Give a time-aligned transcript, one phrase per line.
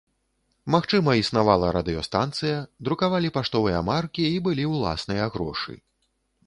[0.75, 2.57] Магчыма існавала радыёстанцыя,
[2.89, 5.81] друкавалі паштовыя маркі і былі ўласныя грошы.